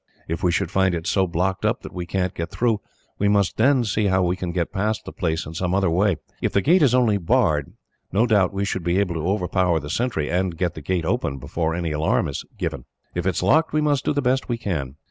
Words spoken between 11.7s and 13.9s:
any alarm is given. If it is locked, we